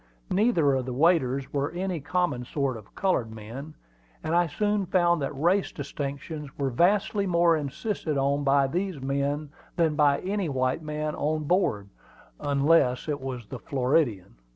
[0.31, 3.75] Neither of the waiters were any common sort of colored men;
[4.23, 9.51] and I soon found that race distinctions were vastly more insisted on by these men
[9.75, 11.87] than by any white man on board,
[12.39, 14.33] unless it was the Floridian.